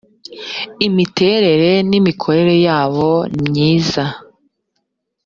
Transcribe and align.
imiterere 0.87 1.71
n’imikorere 1.89 2.55
yabo 2.67 3.09
nimyiza. 3.33 4.03